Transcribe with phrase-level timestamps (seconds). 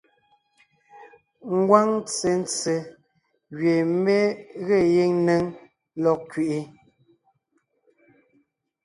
[1.57, 2.73] Ngwáŋ ntsentse
[3.57, 4.17] gẅie mé
[4.65, 5.43] ge gíŋ néŋ
[6.03, 6.59] lɔg kẅiʼi,